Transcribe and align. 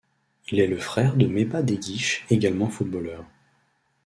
Il 0.51 0.59
est 0.59 0.65
le 0.67 0.79
frère 0.79 1.15
de 1.15 1.27
Mesbah 1.27 1.61
Deghiche, 1.61 2.25
également 2.31 2.69
footballeur. 2.69 3.23